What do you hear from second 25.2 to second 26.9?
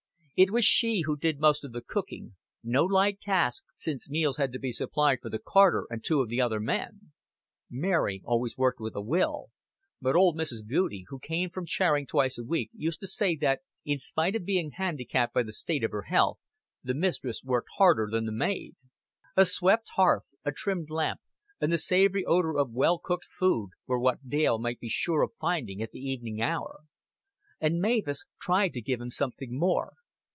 of finding at the evening hour;